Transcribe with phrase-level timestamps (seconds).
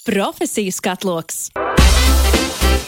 [0.00, 1.50] Profesiju skatloks.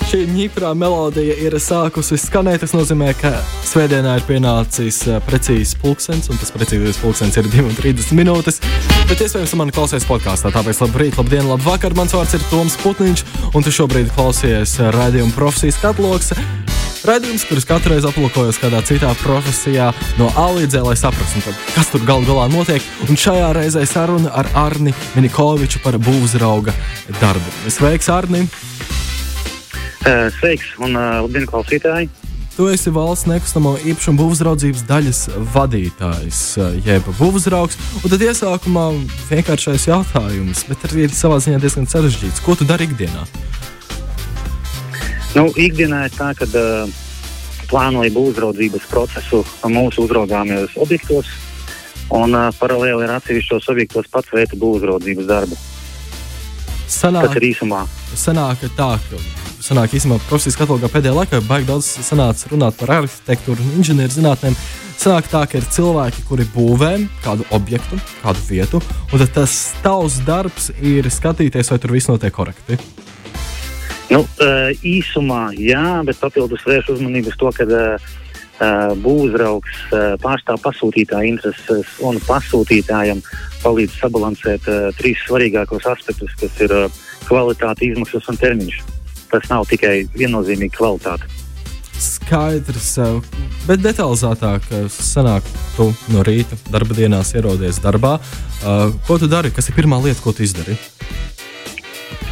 [0.08, 2.62] Šī ņiprā melodija ir sākusi skanēt.
[2.64, 3.34] Tas nozīmē, ka
[3.68, 8.62] svētdienā ir pienācis uh, precīzs pulkstenis, un tas precīzais pulkstenis ir 2,30 minūtes.
[9.10, 10.54] Bet iespējams, man klausies podkāstā.
[10.56, 11.92] Tāpēc labrīt, labdien, labvakar.
[12.00, 16.32] Mans vārds ir Toms Putniņš, un tu šobrīd klausies raidījuma profesijas katloks.
[17.02, 19.88] Radījums, kurus katru reizi aplūkojos kādā citā profesijā,
[20.20, 22.84] no A līdz Z, lai saprastu, nu kas tur galu galā notiek.
[23.10, 26.70] Un šajā reizē saruna ar Arni Minikoviču par būvzrauga
[27.18, 27.54] darbu.
[27.66, 28.44] Sveiks, Arni!
[30.38, 32.06] Sveiks, un labdien, klausītāji!
[32.54, 35.24] Tu esi valsts nekustamo īpašumu būvzraudzības daļas
[35.56, 36.40] vadītājs,
[36.86, 37.80] jeb būvzraugs.
[38.04, 38.86] Un tad iesākumā
[39.32, 42.44] vienkāršais jautājums, bet arī savā ziņā diezgan sarežģīts.
[42.46, 43.26] Ko tu dari ikdienā?
[45.32, 46.90] Nu, ikdienā ir tā, ka uh,
[47.70, 51.30] plānoju būvniecības procesu mūsu uzraugāmajos objektos,
[52.12, 55.56] un uh, paralēli ar atsevišķos objektos pats veidu būvniecības darbu.
[56.92, 57.86] Sanāk, Tas ir īsumā.
[58.12, 59.20] Sanāk tā, ka
[59.64, 64.58] sanāk, īstenībā profesijas katalogā pēdējā laikā baigi daudz sanāca runāt par arhitektūru un inženierzinātnēm.
[65.00, 66.90] Sanāk tā, ka ir cilvēki, kuri būvē
[67.24, 72.76] kādu objektu, kādu vietu, un tas tavs darbs ir skatīties, vai tur viss notiek korekti.
[74.10, 74.24] Nu,
[74.84, 77.64] īsumā, jā, bet papildus vērš uzmanību uz to, ka
[79.02, 79.78] būvzraugs
[80.22, 83.22] pārstāv pasūtītāja intereses un pasūtītājam
[83.62, 86.74] palīdz sabalansēt trīs svarīgākos aspektus, kas ir
[87.26, 88.82] kvalitāte, izmaksas un termiņš.
[89.32, 91.30] Tas nav tikai viennozīmīgi kvalitāte.
[92.02, 92.98] Skaidrs,
[93.66, 98.16] bet detalizētāk sanāk, tu no rīta darba dienās ierodies darbā.
[99.06, 99.52] Ko tu dari?
[99.54, 100.76] Kas ir pirmā lieta, ko tu izdari?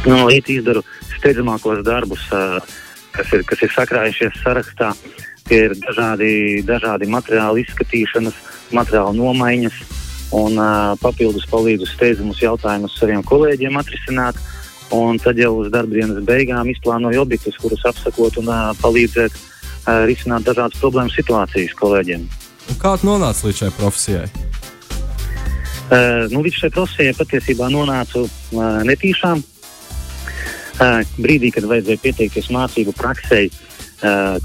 [0.05, 0.83] No rīta izdaru
[1.21, 2.25] steidzamākos darbus,
[3.15, 4.91] kas ir, kas ir sakrājušies sarakstā.
[5.47, 8.37] Tie ir dažādi, dažādi materiāli izskatīšanas,
[8.75, 9.81] materiālu nomaiņas
[10.37, 14.39] un uh, papildus palīdzu steidzamus jautājumus saviem kolēģiem atrisināt.
[14.95, 20.03] Un tad jau uz darba dienas beigām izplānoju objektus, kurus apsakot un uh, palīdzēt uh,
[20.07, 22.25] risināt dažādas problēmas situācijas kolēģiem.
[22.71, 24.25] Un kā tu nonāci līdz šai profesijai?
[25.91, 29.43] Uh, nu, līdz šai profesijai patiesībā nonācu uh, netīšām
[31.17, 33.43] brīdī, kad vajadzēja pieteikties mācību praksē,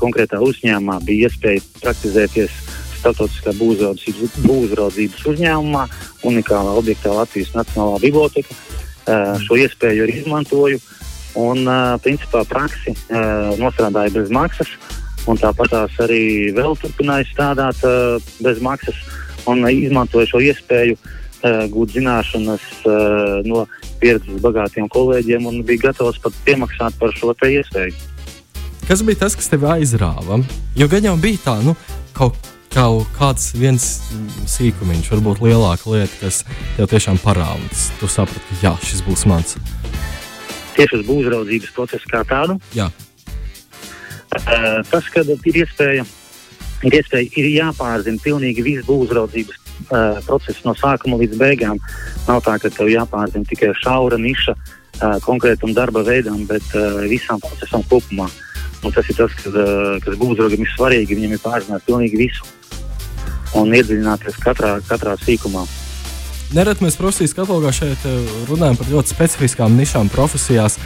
[0.00, 2.52] konkrētā uzņēmumā bija iespēja praktizēties
[2.96, 5.84] starptautiskā būvniecības uzņēmumā,
[6.26, 8.56] unikālā objektā Latvijas Nacionālā biblioteka.
[9.44, 10.80] Šo iespēju arī izmantoju
[11.38, 11.68] un,
[12.02, 12.96] principā, praksi
[13.60, 14.72] nostrādāju bez maksas.
[15.26, 15.72] Tāpat
[16.02, 17.80] arī vēl turpināju strādāt
[18.42, 18.98] bez maksas
[19.46, 20.98] un izmantoju šo iespēju
[21.44, 22.64] gūt zināšanas
[23.46, 23.66] no
[24.00, 27.94] pieredzes bagātiem kolēģiem un bija gatavs pat piemaksāt par šo iespēju.
[28.86, 30.38] Kas bija tas, kas tev aizrāva?
[30.78, 31.74] Jo gan jau bija tā, nu,
[32.14, 32.36] kaut,
[32.70, 33.86] kaut kāds viens
[34.52, 36.44] sīkumiņš, varbūt lielāka lieta, kas
[36.76, 37.88] tev tiešām parādās.
[37.98, 39.56] Tu saprati, ka jā, šis būs mans.
[40.76, 42.60] Tieši uz būvniecības procesu kā tādu?
[42.76, 42.86] Jā.
[44.36, 46.06] Tas, kad ir iespēja,
[46.84, 51.80] ir, iespēja, ir jāpārzina pilnīgi viss būvniecības uh, process no sākuma līdz beigām.
[52.26, 57.40] Nav tā, ka tev jāpārzina tikai šaura niša uh, konkrētam darba veidam, bet uh, visam
[57.42, 58.28] procesam kopumā.
[58.84, 61.18] Un tas ir tas, kas, uh, kas būvniecībam ir svarīgi.
[61.18, 62.46] Viņam ir pārzināt pilnīgi visu
[63.56, 65.64] un iedziļināties katrā, katrā sīkumā.
[66.54, 68.04] Nereti mēs profesijas katalogā šeit
[68.46, 70.76] runājam par ļoti specifiskām nišām profesijās.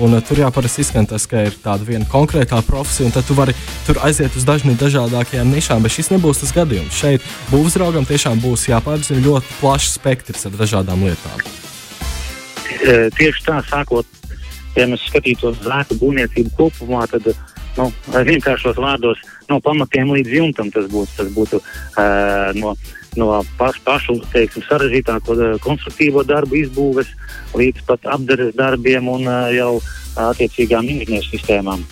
[0.00, 3.34] Un tur jā, parasti izskan tas, ka ir tāda viena konkrētā profesija, un tad tu
[3.36, 3.52] vari
[3.84, 5.82] tur aiziet uz dažādām dažādākajām nišām.
[5.84, 6.96] Bet šis nebūs tas gadījums.
[6.96, 11.42] Šeit būvniecībam tiešām būs jāpārzina ļoti plašs spektrs ar dažādām lietām.
[12.80, 14.08] E, tieši tā, sākot,
[14.78, 17.28] ja mēs skatītos uz ēku būvniecību kopumā, tad
[17.76, 19.20] nu, vienkāršos vārdos
[19.50, 21.12] no pamatiem līdz jumtam tas būtu.
[21.18, 22.72] Tas būtu uh, no,
[23.18, 27.10] no paš, pašu teiksim, sarežģītāko konstruktīvo darbu izbūves
[27.56, 29.72] līdz pat apgādes darbiem un uh, jau
[30.30, 31.86] attiecīgām inženieru sistēmām.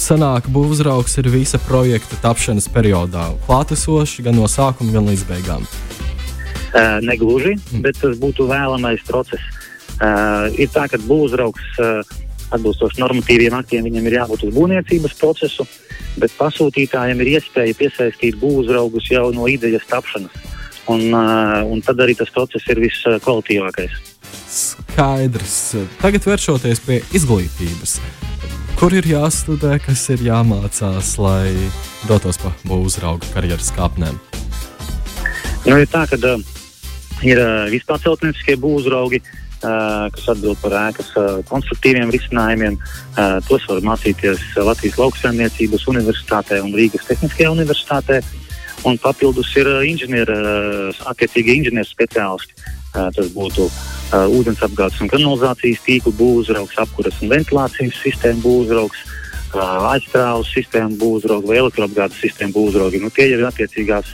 [0.00, 5.68] Sanāk, būvzraugs ir visa projekta tapšanas periodā, klātesošs gan no sākuma, gan līdz beigām.
[6.74, 7.84] Uh, negluži, mm.
[7.84, 9.42] bet tas būtu vēlamais process.
[9.94, 12.16] Uh, ir tā, ka būvzraugs uh,
[12.54, 15.66] atbilstoši normatīviem aktiem viņam ir jābūt uz būvniecības procesu,
[16.20, 20.34] bet pasūtītājiem ir iespēja piesaistīt būvzraugus jau no idejas tapšanas.
[20.90, 23.94] Un, uh, un tad arī tas process ir viskvalitīvākais.
[24.54, 25.56] Skaidrs.
[26.02, 27.96] Tagad vēršoties pie izglītības.
[28.76, 31.54] Kur ir jāstudē, kas ir jāmācās, lai
[32.08, 34.18] dotos pa būvzrauga karjeras kāpnēm?
[35.64, 36.44] Nu, ir tā, ka uh,
[37.24, 41.10] ir uh, vispār celtnieciskie būvzraugi, uh, kas atbild par ēkas
[41.48, 42.78] konstruktīviem risinājumiem.
[43.48, 48.20] Tos var mācīties Latvijas lauksaimniecības universitātē un Rīgas Tehniskajā universitātē.
[48.84, 50.34] Un papildus ir inženieri,
[51.08, 58.44] attiecīgi inženieru speciālisti, tas būtu uh, ūdensapgādes un kanalizācijas tīklu būvzraugs, apkuras un ventilācijas sistēmu
[58.44, 59.04] būvzraugs,
[59.54, 63.02] aizstrāvus sistēmu būvzraugs vai elektroapgādes sistēmu būvzraugi.
[63.02, 64.10] Nu, tie ir attiecīgās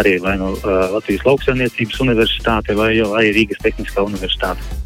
[0.00, 4.81] arī vai no uh, Latvijas lauksaimniecības universitāte vai arī Rīgas Tehniskā universitāte.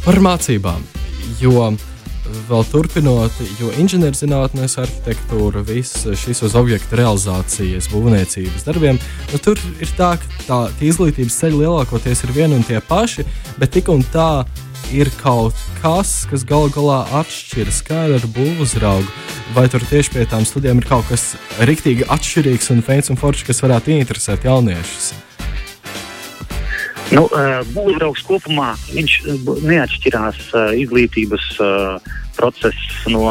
[0.00, 0.80] Par mācībām,
[1.42, 1.66] jo
[2.48, 9.00] vēl turpinot, jo inženierzinātnēs, arhitektūra, viss šis uz objektu realizācijas, būvniecības darbiem,
[9.32, 13.26] nu, tur ir tā, ka tā, izglītības ceļi lielākoties ir vieni un tie paši,
[13.60, 14.46] bet tik un tā
[14.88, 19.10] ir kaut kas, kas galu galā atšķiras, kā ar būvuzraugu.
[19.54, 21.34] Vai tur tieši pie tām studijām ir kaut kas
[21.66, 25.12] riktīgi atšķirīgs un feins un foršs, kas varētu interesēt jauniešus?
[27.10, 27.24] Nu,
[27.74, 29.14] Būvniecības kopumā viņš
[29.66, 30.42] neatšķirās
[30.78, 31.46] izglītības
[32.36, 33.24] process no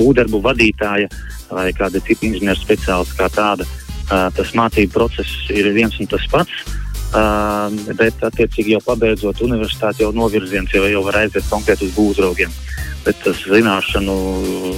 [0.00, 1.10] būvdarbu vadītāja
[1.50, 3.68] vai kāda cita inženieru speciālista kā tāda.
[4.08, 6.66] Tas mācību process ir viens un tas pats.
[6.66, 12.52] Uh, bet, attiecīgi, jau pabeidzot universitāti, jau novirziens jau, jau var aiziet konkrēti uz būvraugiem.
[13.06, 14.16] Bet tas zināšanu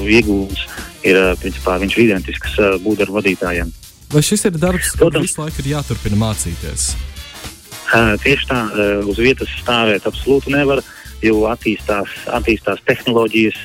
[0.04, 0.64] iegūms
[1.08, 3.72] ir principā viņš ir identisks būvdarbu vadītājiem.
[4.12, 6.92] Vai šis ir darbs, kas visu laiku ir jāturpina mācīties?
[7.88, 10.82] Uh, tieši tā, uh, uz vietas stāvēt absolūti nevar.
[11.25, 13.56] Jo attīstās, attīstās tehnoloģijas,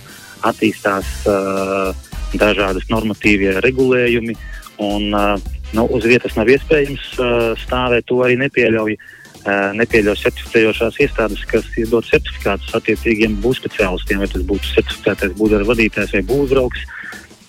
[0.47, 1.91] attīstās uh,
[2.39, 4.37] dažādas normatīvie regulējumi.
[4.81, 5.11] Un,
[5.77, 7.11] nu, uz vietas nav iespējams
[7.61, 8.95] stāvēt, to arī nepieļauj.
[9.77, 16.23] Nepieļauj certificējošās iestādes, kas izdod certifikātus attiecīgiem būvspeciālistiem, vai tas būtu certificētais būvniecības vadītājs vai
[16.31, 16.85] būvniecības.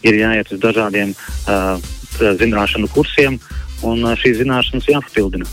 [0.05, 1.79] Ir jāiet uz dažādiem uh,
[2.43, 3.39] zināšanu kursiem,
[3.87, 5.49] un uh, šīs zināšanas jāpapildina.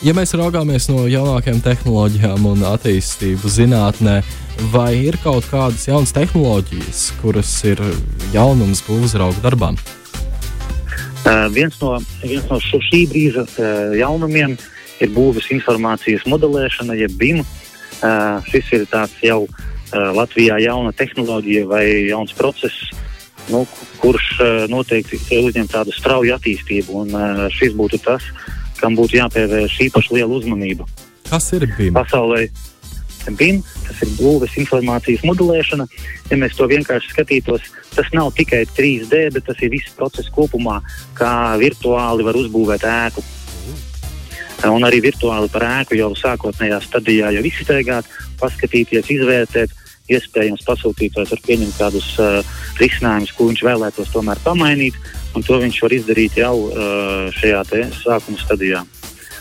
[0.00, 4.14] Ja mēs raugāmies no jaunākajām tehnoloģijām un attīstību zinātnē,
[4.72, 7.82] vai ir kaut kādas jaunas tehnoloģijas, kuras ir
[8.32, 9.76] jaunums būvzrauga darbām?
[11.20, 14.54] Uh, viens no, viens no šī brīža uh, jaunumiem
[15.04, 17.42] ir būvniecības informācijas modelēšana, jeb BIM.
[18.00, 19.52] Uh, šis ir tāds jau uh,
[20.16, 22.88] Latvijā jauna tehnoloģija vai jauns process,
[23.52, 23.66] nu,
[24.00, 27.04] kurš uh, noteikti uzņem tādu strauju attīstību.
[27.04, 30.88] Un, uh, šis būtu tas, uh, kam būtu jāpievērš īpaši liela uzmanība.
[31.30, 31.94] Kas ir BIM?
[31.94, 32.46] Pasaulē
[33.36, 35.86] BIM, tas ir būves informācijas modelēšana.
[36.30, 40.80] Ja mēs to vienkārši skatītos, tas nav tikai 3D, bet tas ir viss process kopumā,
[41.18, 43.24] kā virtuāli var uzbūvēt ēku.
[44.70, 48.08] Un arī virtuāli par ēku jau sākotnējā stadijā jau izsteigāt,
[48.40, 49.72] paskatīties, izvērtēt,
[50.16, 52.40] iespējams pasūtītājs var pieņemt kādus uh,
[52.80, 54.96] risinājumus, ko viņš vēlētos tomēr pamainīt,
[55.34, 57.62] un to viņš var izdarīt jau uh, šajā
[58.00, 58.84] sākuma stadijā.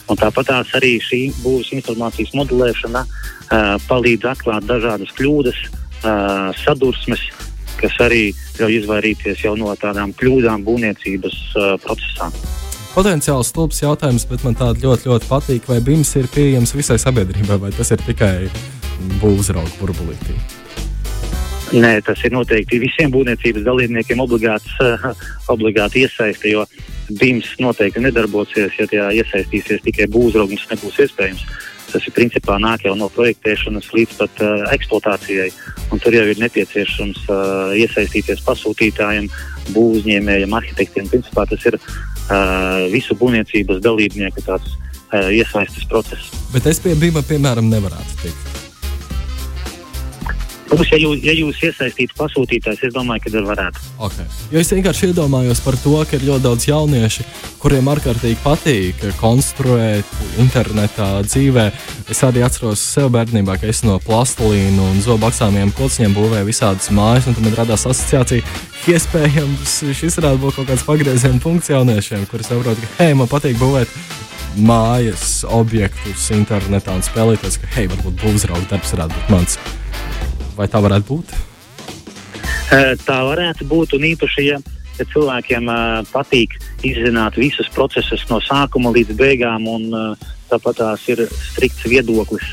[0.10, 7.28] Un tāpat arī šī būs informācijas modelēšana uh, palīdz atklāt dažādas kļūdas, uh, sadursmes,
[7.80, 12.32] kas arī ļauj izvairīties jau no tādām kļūdām būvniecības uh, procesā.
[12.90, 17.60] Potenciāls stulbs jautājums, bet man tāds ļoti, ļoti patīk, vai BIMS ir pieejams visai sabiedrībai,
[17.62, 18.50] vai tas ir tikai
[19.22, 20.59] būvzrauga burbulītī.
[21.70, 25.12] Nē, tas ir noteikti visiem būvniecības dalībniekiem obligāts, uh,
[25.54, 26.64] obligāti iesaisti, jo
[27.20, 31.44] BIMS noteikti nedarbosies, ja tajā iesaistīsies tikai būvzraugs, nebūs iespējams.
[31.90, 35.50] Tas ir principā nāk jau no projektēšanas līdz pat uh, eksploatācijai.
[35.94, 39.30] Un tur jau ir nepieciešams uh, iesaistīties pasūtītājiem,
[39.74, 41.10] būvniecējiem, arhitektiem.
[41.10, 44.78] Principā tas ir uh, visu būvniecības dalībnieku tāds,
[45.14, 46.34] uh, iesaistes process.
[46.54, 48.59] Bet es pie BIMA piemēram nevarētu tikt.
[50.70, 53.82] Protams, ja jūs, ja jūs iesaistītu pasūtītājs, es domāju, ka varētu.
[54.06, 54.26] Okay.
[54.54, 57.26] Jo es vienkārši iedomājos par to, ka ir ļoti daudz jauniešu,
[57.64, 61.66] kuriem ārkārtīgi patīk konstruēt internetā dzīvē.
[62.14, 67.26] Es arī atceros sev bērnībā, ka es no plastelīna un zobaksāmiem kociņiem būvēju visādas mājas,
[67.26, 68.46] un tad man radās asociācija,
[68.84, 73.32] ka iespējams šis varētu būt kaut kāds pagrieziena punkts jauniešiem, kuri saprot, ka hei, man
[73.32, 73.98] patīk būvēt
[74.70, 79.62] mājas objektus internetā un spēlēties, ka hei, varbūt būvzrauga darbs varētu būt mans.
[80.60, 81.30] Vai tā varētu būt?
[83.08, 84.58] Tā varētu būt un īpaši, ja,
[84.98, 85.72] ja cilvēkiem
[86.12, 90.18] patīk izzināt visus procesus no sākuma līdz beigām, un
[90.52, 92.52] tāpat tās ir strikts viedoklis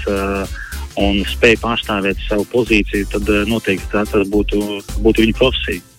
[1.03, 4.63] un spēj pārstāvēt savu pozīciju, tad noteikti tā, tas būtu,
[5.03, 5.96] būtu viņa profesija.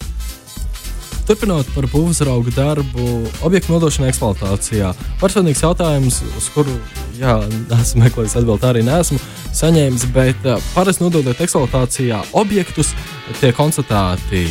[1.27, 3.05] Turpinot par būvzraugu darbu,
[3.43, 4.93] objektu nodošanu eksploatācijā.
[5.19, 6.71] Personīgs jautājums, uz kuru
[7.19, 7.33] jā,
[7.81, 9.19] esmu meklējis atbildēt, arī nesmu
[9.59, 10.05] saņēmis.
[10.15, 12.93] Bet uh, parasti nododot eksploatācijā objektus,
[13.41, 14.45] tiek konstatēti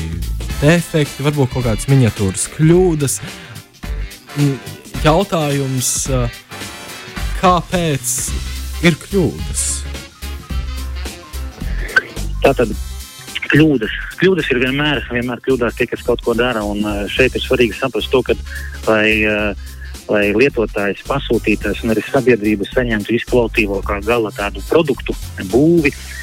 [0.58, 3.16] defekti, varbūt kaut kādas miniatūras kļūdas.
[5.00, 6.28] Jautājums, uh,
[7.40, 8.12] kāpēc
[8.84, 9.64] ir kļūdas?
[12.44, 12.76] Tātad
[13.52, 13.94] kļūdas.
[14.20, 16.64] Kļūdas ir vienmēr, vienmēr kļūdās tie, kas kaut ko dara.
[16.66, 18.36] Un šeit ir svarīgi saprast to, ka
[18.86, 19.08] vai,
[20.10, 25.16] lai lietotājs, pasūtītājs un arī sabiedrība saņemtu izkvalitatīvo kā gala tādu produktu,
[25.52, 25.94] būvi.
[25.94, 26.14] Uh,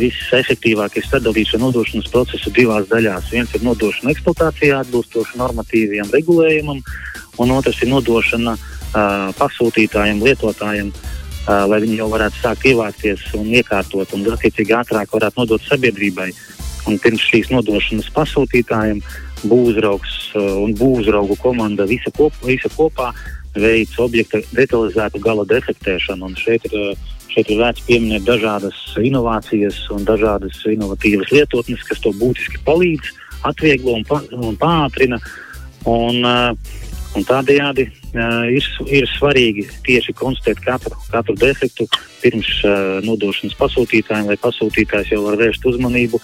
[0.00, 3.30] Visefektīvāk ir sadalīts šo nodošanas procesu divās daļās.
[3.30, 6.82] Viens ir nodošana eksploatācijā atbilstoši normatīviem regulējumam,
[7.38, 13.50] un otrs ir nodošana uh, pasūtītājiem, lietotājiem, uh, lai viņi jau varētu sākt ievākties un
[13.50, 16.30] iekārtot, un attiecīgi ātrāk varētu nodot sabiedrībai.
[16.90, 19.02] Un pirms šīs nodošanas pasūtītājiem
[19.46, 23.12] būvzraugs un būvzraugu komanda visa, kop, visa kopā
[23.54, 26.30] veids objekta detalizētu gala defektēšanu.
[26.30, 26.94] Un šeit ir,
[27.32, 33.12] šeit ir vērts pieminēt dažādas inovācijas un dažādas inovatīvas lietotnes, kas to būtiski palīdz,
[33.50, 35.18] atvieglo un, pa, un pātrina.
[35.90, 41.86] Un, uh, un tādējādi uh, ir, ir svarīgi tieši konstatēt katru, katru defektu
[42.22, 46.20] pirms uh, nodošanas pasūtītājiem, lai pasūtītājs jau var vērst uzmanību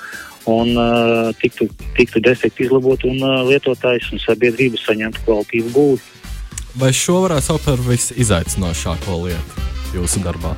[0.49, 6.01] un uh, tiktu, tiktu defekti izlabot un uh, lietotājs un sabiedrība saņemtu kvalitīvu būvi.
[6.79, 9.67] Vai šo varētu saukt par visizaicinošāko lietu
[9.97, 10.55] jūsu darbā?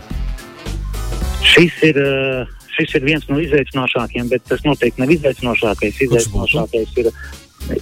[1.47, 6.05] Šis ir, uh, šis ir viens no izaicinošākajiem, bet tas noteikti nav izaicinošākais.
[6.07, 7.11] Izaicinošākais ir,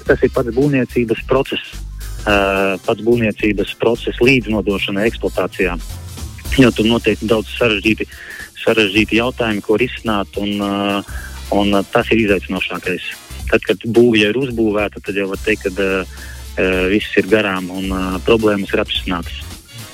[0.07, 1.77] tas ir pats būvniecības process,
[2.25, 5.79] pats būvniecības process līdz nodošanai eksploatācijā.
[6.59, 8.09] Jo tur noteikti daudz sarežģīti,
[8.65, 10.39] sarežģīti jautājumi, ko risināt.
[10.43, 11.05] Un,
[11.49, 13.05] Un, tas ir izaicinošākais.
[13.49, 16.03] Tad, kad būvija ir uzbūvēta, tad jau var teikt, ka
[16.93, 17.93] viss ir garām un
[18.27, 19.39] problēmas ir atrisinātas.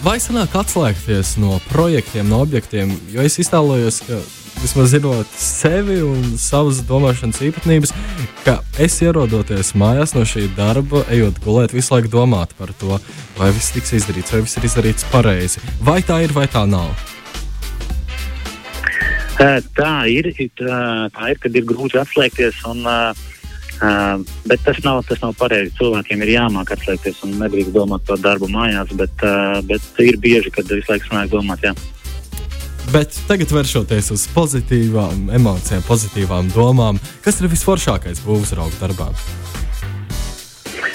[0.05, 2.91] Vai sanāk atslēgties no projektiem, no objektiem?
[3.13, 4.19] Jo es iztēlojos, ka
[4.63, 7.95] vismaz zinot sevi un savas domāšanas īpatnības,
[8.47, 13.01] ka es ierodoties mājās no šī darba, ejot gulēt, visu laiku domāt par to,
[13.39, 15.65] vai viss tiks izdarīts, vai viss ir izdarīts pareizi.
[15.85, 16.93] Vai tā ir, vai tā nav?
[19.35, 20.75] Tā ir, tā,
[21.11, 22.61] tā ir, kad ir grūti atslēgties.
[22.71, 25.75] Un, uh, bet tas nav, tas nav pareizi.
[25.81, 30.55] Cilvēkiem ir jāmāk atslēgties un nedrīkst domāt par darbu mājās, bet, uh, bet ir bieži,
[30.55, 31.67] kad visu laiku sanāk domāt.
[31.67, 31.75] Jā.
[32.93, 39.09] Bet tagad vēršoties uz pozitīvām emocijām, pozitīvām domām, kas ir visforšākais būvniecības darbā?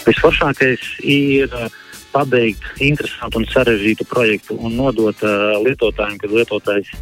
[0.05, 1.65] Visforšākais ir uh,
[2.13, 6.93] pabeigt interesantu un sarežģītu projektu un nodot uh, lietotājiem, kad lietotājs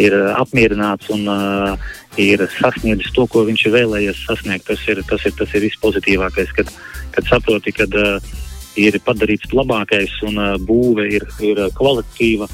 [0.00, 4.66] ir uh, apmierināts un uh, ir sasniedzis to, ko viņš ir vēlējies sasniegt.
[4.70, 6.72] Tas ir tas, ir, tas ir vispozitīvākais, kad,
[7.12, 8.32] kad saproti, ka uh,
[8.80, 12.48] ir padarīts labākais un uh, būve ir, ir kvalitatīva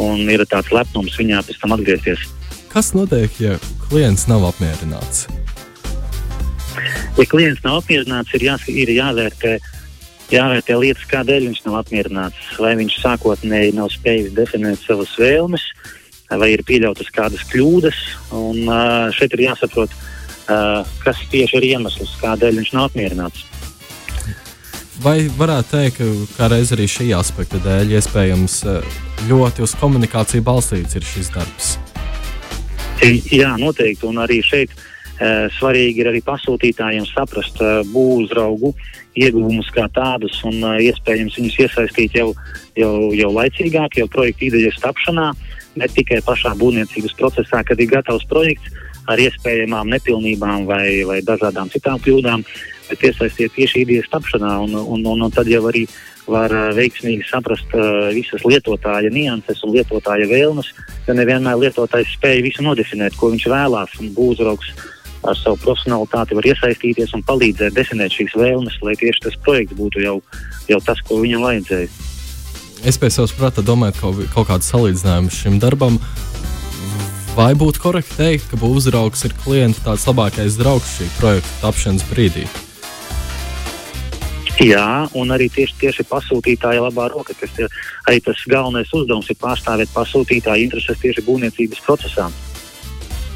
[0.00, 2.26] un ir tāds lepnums viņā pēc tam atgriezties.
[2.72, 3.56] Kas notiek, ja
[3.88, 5.26] klients nav apmierināts?
[7.16, 9.54] Ja klients nav apmierināts, ir, jā, ir jāvērtē,
[10.34, 12.50] jāvērtē lietas, kādēļ viņš nav apmierināts.
[12.60, 15.64] Vai viņš sākotnēji nav spējis definēt savas vēlmes,
[16.28, 18.02] vai ir pieļautas kādas kļūdas.
[18.36, 18.68] Un,
[19.16, 19.96] šeit ir jāsaprot,
[20.46, 23.46] kas tieši ir iemesls, kādēļ viņš nav apmierināts.
[25.04, 25.98] Vai varētu teikt,
[26.38, 28.60] ka reiz arī šī aspekta dēļ iespējams
[29.28, 31.74] ļoti uz komunikāciju balstīts ir šis darbs?
[33.04, 34.06] Jā, noteikti.
[34.08, 38.72] Un arī šeit uh, svarīgi ir arī pasūtītājiem saprast uh, būvzraugu
[39.16, 42.30] ieguvumus kā tādus un uh, iespējams viņus iesaistīt jau,
[42.80, 45.30] jau, jau laicīgāk, jau projekta idejas tapšanā.
[45.76, 48.72] Ne tikai pašā būvniecības procesā, kad ir gatavs projekts
[49.12, 52.42] ar iespējamām nepilnībām vai, vai dažādām citām kļūdām,
[52.90, 55.86] bet iesaistīt tieši idejas tapšanā, un, un, un, un tad jau arī
[56.26, 60.72] var uh, veiksmīgi saprast uh, visas lietotāja nianses un lietotāja vēlmes,
[61.06, 64.74] jo nevienmēr lietotājs spēja visu nodefinēt, ko viņš vēlās, un būvzraugs
[65.26, 70.04] ar savu profesionalitāti var iesaistīties un palīdzēt definēt šīs vēlmes, lai tieši tas projekts būtu
[70.04, 70.20] jau,
[70.70, 72.14] jau tas, ko viņam vajadzēja
[72.86, 75.98] es pēc savas prāta domāju kaut, kaut kādu salīdzinājumu šim darbam.
[77.36, 82.46] Vai būtu korekti teikt, ka uzraugs ir klienta tāds labākais draugs šī projekta tapšanas brīdī?
[84.64, 87.68] Jā, un arī tieši, tieši pasūtītāja labā roka, kas ir
[88.08, 92.30] arī tas galvenais uzdevums, ir pārstāvēt pasūtītāja intereses tieši būvniecības procesā.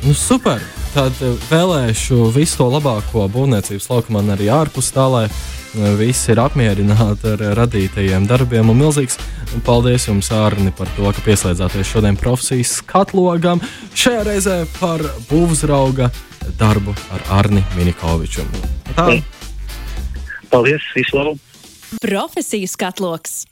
[0.01, 0.63] Nu, super!
[0.95, 5.27] Tad eh, vēlēšu visu to labāko būvniecības laukumā, arī ārpus tā, lai
[5.75, 8.73] visi ir apmierināti ar radītajiem darbiem.
[8.73, 9.19] Un milzīgs
[9.67, 13.63] paldies jums, Arni, par to, ka pieslēdzāties šodien profesijas skatlogam.
[13.95, 16.11] Šajā reizē par būvzrauga
[16.59, 18.47] darbu ar Arni Minikoviču.
[18.97, 19.13] Tā.
[20.51, 21.37] Paldies, visu labu!
[22.03, 23.45] Profesijas skatloks!